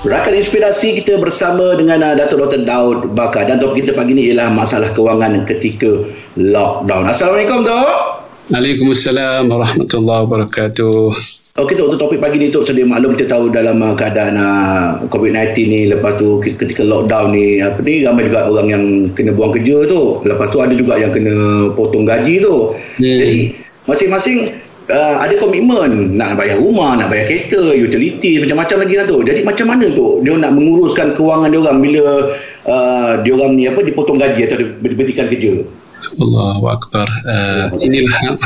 Rakan 0.00 0.32
inspirasi 0.32 0.96
kita 0.96 1.20
bersama 1.20 1.76
dengan 1.76 2.00
uh, 2.00 2.16
Datuk 2.16 2.40
Dr. 2.40 2.64
Daud 2.64 3.12
Bakar 3.12 3.44
dan 3.44 3.60
topik 3.60 3.84
kita 3.84 3.92
pagi 3.92 4.16
ni 4.16 4.32
ialah 4.32 4.48
masalah 4.48 4.88
kewangan 4.96 5.44
ketika 5.44 6.08
lockdown. 6.40 7.04
Assalamualaikum 7.04 7.68
Dok. 7.68 7.88
Waalaikumsalam 8.48 9.52
warahmatullahi 9.52 10.24
wabarakatuh. 10.24 11.04
Okey 11.60 11.76
tu 11.76 11.84
untuk 11.84 12.00
topik 12.00 12.16
pagi 12.16 12.40
ni 12.40 12.48
tu 12.48 12.64
sedia 12.64 12.88
maklum 12.88 13.12
kita 13.12 13.36
tahu 13.36 13.52
dalam 13.52 13.76
uh, 13.84 13.92
keadaan 13.92 14.40
uh, 14.40 15.04
COVID-19 15.12 15.68
ni 15.68 15.80
lepas 15.92 16.16
tu 16.16 16.40
ketika 16.40 16.80
lockdown 16.80 17.36
ni 17.36 17.60
apa 17.60 17.76
ni 17.84 18.00
ramai 18.00 18.24
juga 18.24 18.48
orang 18.48 18.68
yang 18.72 18.84
kena 19.12 19.36
buang 19.36 19.52
kerja 19.52 19.84
tu. 19.84 20.24
Lepas 20.24 20.48
tu 20.48 20.64
ada 20.64 20.72
juga 20.72 20.96
yang 20.96 21.12
kena 21.12 21.68
potong 21.76 22.08
gaji 22.08 22.40
tu. 22.40 22.72
Hmm. 22.72 23.04
Jadi 23.20 23.52
masing-masing 23.84 24.48
uh, 24.90 25.16
ada 25.22 25.34
komitmen 25.38 26.18
nak 26.18 26.36
bayar 26.36 26.58
rumah, 26.58 26.98
nak 26.98 27.08
bayar 27.08 27.30
kereta, 27.30 27.72
utility 27.72 28.42
macam-macam 28.42 28.76
lagi 28.84 28.94
lah 28.98 29.06
tu. 29.06 29.18
Jadi 29.22 29.40
macam 29.46 29.66
mana 29.70 29.86
tu 29.90 30.20
dia 30.20 30.34
nak 30.36 30.52
menguruskan 30.52 31.14
kewangan 31.16 31.48
dia 31.48 31.60
orang 31.62 31.78
bila 31.78 32.04
uh, 32.66 33.12
dia 33.22 33.32
orang 33.32 33.52
ni 33.56 33.64
apa 33.70 33.80
dipotong 33.80 34.18
gaji 34.18 34.40
atau 34.50 34.56
diberhentikan 34.82 35.26
kerja? 35.30 35.64
Allahu 36.18 36.64
akbar. 36.66 37.06
Uh, 37.22 37.66
inilah 37.80 38.36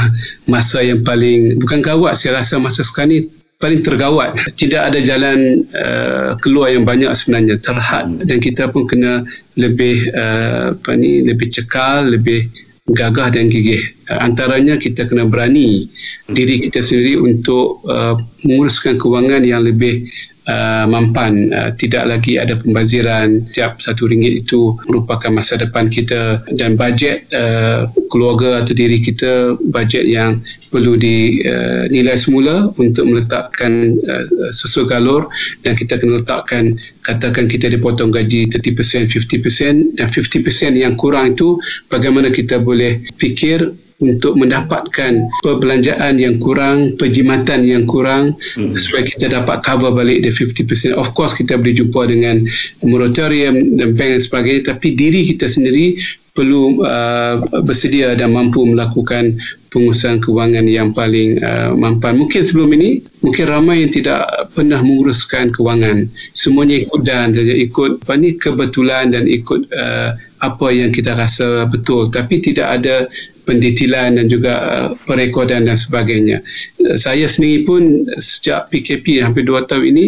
masa 0.44 0.84
yang 0.84 1.00
paling 1.00 1.56
bukan 1.58 1.80
gawat 1.80 2.14
saya 2.18 2.44
rasa 2.44 2.60
masa 2.60 2.84
sekarang 2.84 3.10
ni 3.10 3.18
paling 3.58 3.80
tergawat. 3.80 4.36
Tidak 4.54 4.82
ada 4.92 4.98
jalan 5.00 5.64
uh, 5.72 6.36
keluar 6.44 6.68
yang 6.68 6.84
banyak 6.84 7.08
sebenarnya 7.16 7.56
terhad 7.62 8.12
dan 8.22 8.38
kita 8.38 8.68
pun 8.68 8.84
kena 8.84 9.24
lebih 9.56 10.12
uh, 10.12 10.76
apa 10.76 10.90
ni 10.98 11.24
lebih 11.24 11.48
cekal, 11.48 12.12
lebih 12.12 12.50
gagah 12.84 13.32
dan 13.32 13.48
gigih. 13.48 13.80
Antaranya 14.12 14.76
kita 14.76 15.08
kena 15.08 15.24
berani 15.24 15.88
diri 16.28 16.60
kita 16.60 16.84
sendiri 16.84 17.16
untuk 17.16 17.80
uh, 17.88 18.12
menguruskan 18.44 19.00
kewangan 19.00 19.40
yang 19.40 19.64
lebih 19.64 20.04
uh, 20.48 20.84
mampan. 20.88 21.52
Uh, 21.52 21.70
tidak 21.76 22.04
lagi 22.08 22.40
ada 22.40 22.56
pembaziran. 22.56 23.44
Setiap 23.48 23.80
satu 23.80 24.08
ringgit 24.08 24.46
itu 24.46 24.76
merupakan 24.88 25.30
masa 25.32 25.60
depan 25.60 25.88
kita. 25.88 26.44
Dan 26.52 26.76
bajet 26.76 27.28
uh, 27.32 27.88
keluarga 28.08 28.64
atau 28.64 28.72
diri 28.72 29.00
kita 29.00 29.58
bajet 29.72 30.08
yang 30.08 30.40
perlu 30.72 30.98
dinilai 30.98 32.16
uh, 32.16 32.20
semula 32.20 32.68
untuk 32.80 33.04
meletakkan 33.08 33.94
uh, 34.04 34.24
sesuai 34.52 34.88
galur. 34.88 35.28
Dan 35.64 35.76
kita 35.76 36.00
kena 36.00 36.20
letakkan 36.20 36.76
katakan 37.04 37.44
kita 37.46 37.68
dipotong 37.68 38.08
gaji 38.08 38.48
30% 38.48 39.12
50% 39.12 40.00
dan 40.00 40.06
50% 40.08 40.72
yang 40.72 40.96
kurang 40.96 41.36
itu 41.36 41.60
bagaimana 41.92 42.32
kita 42.32 42.56
boleh 42.60 43.04
fikir 43.20 43.83
untuk 44.02 44.34
mendapatkan 44.34 45.22
perbelanjaan 45.42 46.18
yang 46.18 46.42
kurang, 46.42 46.98
perjimatan 46.98 47.62
yang 47.62 47.86
kurang 47.86 48.34
hmm. 48.58 48.74
supaya 48.74 49.06
kita 49.06 49.26
dapat 49.30 49.62
cover 49.62 49.94
balik 49.94 50.26
the 50.26 50.32
50%. 50.34 50.98
Of 50.98 51.14
course 51.14 51.38
kita 51.38 51.54
boleh 51.54 51.74
jumpa 51.78 52.10
dengan 52.10 52.42
moratorium 52.82 53.78
dan 53.78 53.94
bank 53.94 54.10
dan 54.18 54.22
sebagainya 54.22 54.62
tapi 54.74 54.98
diri 54.98 55.26
kita 55.30 55.46
sendiri 55.46 55.94
perlu 56.34 56.82
uh, 56.82 57.38
bersedia 57.62 58.18
dan 58.18 58.34
mampu 58.34 58.66
melakukan 58.66 59.38
pengurusan 59.70 60.18
kewangan 60.18 60.66
yang 60.66 60.90
paling 60.90 61.38
uh, 61.38 61.70
mampan. 61.78 62.18
Mungkin 62.18 62.42
sebelum 62.42 62.74
ini, 62.74 63.06
mungkin 63.22 63.46
ramai 63.46 63.86
yang 63.86 63.94
tidak 63.94 64.26
pernah 64.50 64.82
menguruskan 64.82 65.54
kewangan. 65.54 66.10
Semuanya 66.34 66.82
ikut 66.82 67.06
dan 67.06 67.30
saja 67.30 67.54
ikut 67.54 68.02
apa 68.02 68.18
ni 68.18 68.34
kebetulan 68.34 69.14
dan 69.14 69.30
ikut 69.30 69.70
uh, 69.70 70.18
apa 70.42 70.66
yang 70.74 70.90
kita 70.90 71.14
rasa 71.14 71.70
betul. 71.70 72.10
Tapi 72.10 72.42
tidak 72.42 72.82
ada 72.82 73.06
pendetilan 73.44 74.16
dan 74.16 74.26
juga 74.26 74.54
uh, 74.60 74.88
perekodan 75.04 75.68
dan 75.68 75.76
sebagainya. 75.76 76.40
Uh, 76.80 76.96
saya 76.96 77.28
sendiri 77.28 77.64
pun 77.64 78.08
sejak 78.16 78.72
PKP 78.72 79.20
hampir 79.20 79.44
dua 79.44 79.64
tahun 79.64 79.94
ini 79.94 80.06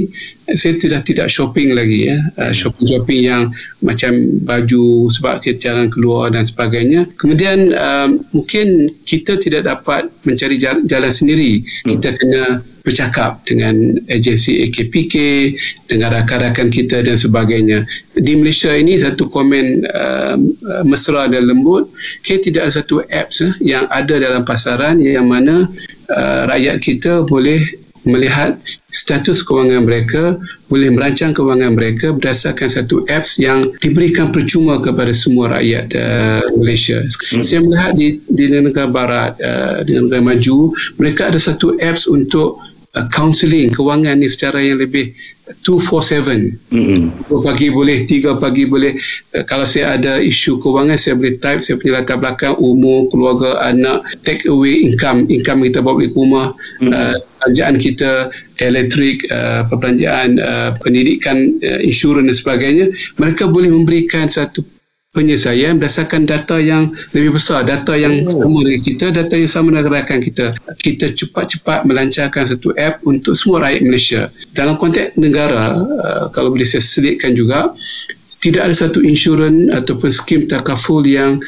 saya 0.55 0.79
sudah 0.79 1.01
tidak 1.03 1.29
shopping 1.29 1.75
lagi 1.75 2.11
ya. 2.13 2.19
Uh, 2.39 2.53
shopping 2.55 2.87
shopping 2.87 3.21
yang 3.27 3.43
macam 3.83 4.13
baju 4.47 5.11
sebab 5.11 5.43
kita 5.43 5.71
jangan 5.71 5.87
keluar 5.91 6.31
dan 6.31 6.47
sebagainya. 6.47 7.07
Kemudian 7.19 7.75
uh, 7.75 8.09
mungkin 8.33 8.91
kita 9.05 9.37
tidak 9.43 9.67
dapat 9.67 10.09
mencari 10.23 10.57
jalan, 10.57 10.87
jalan 10.87 11.13
sendiri. 11.13 11.61
Kita 11.85 12.15
kena 12.15 12.63
bercakap 12.87 13.43
dengan 13.43 13.99
agensi 14.07 14.63
AKPK 14.71 15.15
dengan 15.91 16.15
rakan-rakan 16.15 16.71
kita 16.71 17.03
dan 17.03 17.19
sebagainya 17.19 17.83
di 18.15 18.39
Malaysia 18.39 18.71
ini 18.71 18.95
satu 18.95 19.27
komen 19.27 19.83
uh, 19.91 20.39
mesra 20.87 21.27
dan 21.27 21.51
lembut 21.51 21.91
kita 22.23 22.47
tidak 22.47 22.71
ada 22.71 22.73
satu 22.79 23.03
apps 23.11 23.43
uh, 23.43 23.51
yang 23.59 23.91
ada 23.91 24.23
dalam 24.23 24.47
pasaran 24.47 25.03
yang 25.03 25.27
mana 25.27 25.67
uh, 26.15 26.41
rakyat 26.47 26.79
kita 26.79 27.27
boleh 27.27 27.67
melihat 28.07 28.55
status 28.95 29.43
kewangan 29.43 29.83
mereka, 29.83 30.39
boleh 30.71 30.95
merancang 30.95 31.35
kewangan 31.35 31.75
mereka 31.75 32.15
berdasarkan 32.15 32.71
satu 32.71 33.03
apps 33.11 33.37
yang 33.37 33.67
diberikan 33.83 34.31
percuma 34.31 34.79
kepada 34.79 35.11
semua 35.11 35.59
rakyat 35.59 35.91
uh, 35.99 36.47
Malaysia. 36.55 37.03
Hmm. 37.03 37.43
Saya 37.43 37.61
melihat 37.67 37.93
di, 37.99 38.23
di 38.31 38.47
negara 38.49 38.87
barat, 38.89 39.35
uh, 39.43 39.83
di 39.83 39.99
negara 39.99 40.23
maju, 40.23 40.73
mereka 40.97 41.35
ada 41.35 41.41
satu 41.43 41.75
apps 41.83 42.07
untuk 42.07 42.63
counselling 43.13 43.69
kewangan 43.73 44.17
ni 44.21 44.29
secara 44.31 44.63
yang 44.65 44.81
lebih 44.81 45.13
247 45.63 46.75
mm-hmm. 46.75 47.31
dua 47.31 47.41
pagi 47.47 47.71
boleh 47.71 48.03
tiga 48.03 48.35
pagi 48.35 48.67
boleh 48.67 48.99
uh, 49.39 49.45
kalau 49.47 49.63
saya 49.63 49.95
ada 49.95 50.19
isu 50.19 50.59
kewangan 50.59 50.99
saya 50.99 51.15
boleh 51.15 51.39
type 51.39 51.63
saya 51.63 51.79
punya 51.79 52.03
latar 52.03 52.19
belakang 52.19 52.59
umur 52.59 53.07
keluarga 53.15 53.63
anak 53.63 54.03
take 54.27 54.43
away 54.51 54.83
income 54.83 55.23
income 55.31 55.63
kita 55.63 55.79
bawa 55.79 56.03
balik 56.03 56.19
rumah 56.19 56.51
mm-hmm. 56.83 56.91
uh, 56.91 57.17
perbelanjaan 57.47 57.77
kita 57.79 58.11
elektrik 58.59 59.23
uh, 59.31 59.63
perbelanjaan 59.71 60.43
uh, 60.43 60.71
pendidikan 60.83 61.55
uh, 61.63 61.79
insurans 61.79 62.27
dan 62.27 62.35
sebagainya 62.35 62.87
mereka 63.23 63.47
boleh 63.47 63.71
memberikan 63.71 64.27
satu 64.27 64.67
penyelesaian 65.17 65.81
berdasarkan 65.81 66.29
data 66.29 66.61
yang 66.61 66.93
lebih 67.17 67.41
besar 67.41 67.65
data 67.65 67.97
yang 67.97 68.29
oh. 68.29 68.45
sama 68.45 68.61
dengan 68.69 68.83
kita 68.85 69.07
data 69.09 69.33
yang 69.33 69.49
sama 69.49 69.73
dengan 69.73 69.89
rakan 69.89 70.21
kita 70.21 70.47
kita 70.77 71.09
cepat-cepat 71.17 71.89
melancarkan 71.89 72.45
satu 72.45 72.77
app 72.77 73.01
untuk 73.09 73.33
semua 73.33 73.65
rakyat 73.65 73.81
Malaysia 73.81 74.23
dalam 74.53 74.77
konteks 74.77 75.17
negara 75.17 75.81
uh, 75.81 76.25
kalau 76.37 76.53
boleh 76.53 76.69
saya 76.69 76.85
selitkan 76.85 77.33
juga 77.33 77.73
tidak 78.45 78.69
ada 78.69 78.77
satu 78.77 79.01
insurans 79.01 79.73
ataupun 79.73 80.13
skim 80.13 80.45
takaful 80.45 81.01
yang 81.01 81.41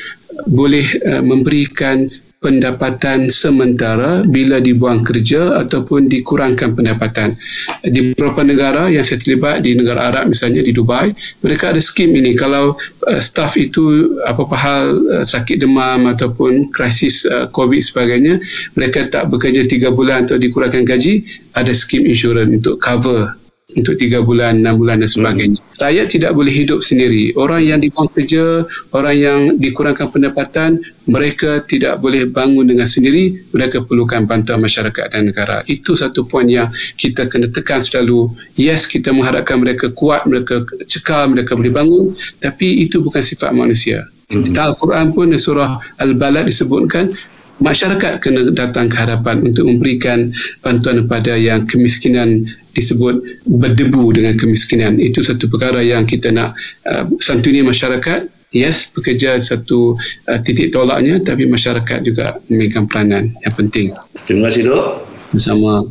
boleh 0.49 0.89
uh, 1.05 1.21
memberikan 1.21 2.09
pendapatan 2.39 3.27
sementara 3.27 4.23
bila 4.23 4.63
dibuang 4.63 5.03
kerja 5.03 5.59
ataupun 5.59 6.07
dikurangkan 6.07 6.79
pendapatan. 6.79 7.35
Di 7.83 8.15
beberapa 8.15 8.47
negara 8.47 8.87
yang 8.87 9.03
saya 9.03 9.19
terlibat 9.19 9.67
di 9.67 9.75
negara 9.75 10.15
Arab 10.15 10.31
misalnya 10.31 10.63
di 10.63 10.71
Dubai, 10.71 11.11
mereka 11.43 11.75
ada 11.75 11.83
skim 11.83 12.15
ini 12.15 12.39
kalau 12.39 12.79
uh, 13.11 13.21
staff 13.21 13.59
itu 13.59 14.15
apa-apa 14.23 14.57
hal 14.57 14.85
uh, 15.19 15.25
sakit 15.27 15.59
demam 15.59 16.07
ataupun 16.07 16.71
krisis 16.71 17.27
uh, 17.27 17.51
COVID 17.51 17.83
sebagainya, 17.83 18.39
mereka 18.79 19.11
tak 19.11 19.35
bekerja 19.35 19.67
3 19.67 19.91
bulan 19.91 20.31
atau 20.31 20.39
dikurangkan 20.39 20.87
gaji, 20.87 21.27
ada 21.59 21.75
skim 21.75 22.07
insurans 22.07 22.63
untuk 22.63 22.79
cover 22.79 23.48
untuk 23.77 24.01
tiga 24.01 24.25
bulan, 24.25 24.65
enam 24.65 24.81
bulan 24.81 25.05
dan 25.05 25.11
sebagainya. 25.13 25.61
Hmm. 25.61 25.77
Rakyat 25.77 26.07
tidak 26.09 26.33
boleh 26.33 26.49
hidup 26.49 26.81
sendiri. 26.81 27.37
Orang 27.37 27.61
yang 27.61 27.85
dibuang 27.85 28.09
kerja, 28.09 28.65
orang 28.97 29.17
yang 29.21 29.41
dikurangkan 29.61 30.09
pendapatan, 30.09 30.81
mereka 31.05 31.61
tidak 31.69 32.01
boleh 32.01 32.25
bangun 32.33 32.65
dengan 32.65 32.89
sendiri. 32.89 33.37
Mereka 33.53 33.85
perlukan 33.85 34.25
bantuan 34.25 34.65
masyarakat 34.65 35.13
dan 35.13 35.29
negara. 35.29 35.61
Itu 35.69 35.93
satu 35.93 36.25
poin 36.25 36.49
yang 36.49 36.73
kita 36.97 37.29
kena 37.29 37.53
tekan 37.53 37.85
selalu. 37.85 38.33
Yes, 38.57 38.89
kita 38.89 39.13
mengharapkan 39.13 39.61
mereka 39.61 39.93
kuat, 39.93 40.25
mereka 40.25 40.65
cekal, 40.89 41.29
mereka 41.29 41.53
boleh 41.53 41.73
bangun. 41.73 42.05
Tapi 42.41 42.89
itu 42.89 43.05
bukan 43.05 43.21
sifat 43.21 43.53
manusia. 43.53 44.01
Hmm. 44.33 44.49
Dalam 44.49 44.73
Al-Quran 44.73 45.13
pun 45.13 45.29
surah 45.37 45.77
Al-Balad 46.01 46.49
disebutkan 46.49 47.13
masyarakat 47.59 48.23
kena 48.23 48.49
datang 48.55 48.87
ke 48.87 48.97
hadapan 48.97 49.43
untuk 49.43 49.67
memberikan 49.67 50.31
bantuan 50.63 51.05
kepada 51.05 51.35
yang 51.35 51.67
kemiskinan 51.67 52.47
disebut 52.79 53.45
berdebu 53.45 54.15
dengan 54.15 54.39
kemiskinan. 54.39 54.97
Itu 55.03 55.21
satu 55.27 55.51
perkara 55.51 55.83
yang 55.83 56.07
kita 56.07 56.31
nak 56.31 56.55
uh, 56.87 57.05
santuni 57.19 57.61
masyarakat. 57.67 58.31
Yes 58.49 58.89
bekerja 58.97 59.37
satu 59.37 59.93
uh, 60.25 60.41
titik 60.41 60.73
tolaknya 60.73 61.21
tapi 61.21 61.45
masyarakat 61.45 62.01
juga 62.01 62.41
memegang 62.49 62.89
peranan 62.89 63.29
yang 63.45 63.55
penting. 63.55 63.93
Terima 64.25 64.49
kasih 64.49 64.73
dok. 64.73 64.87
Bersama 65.29 65.85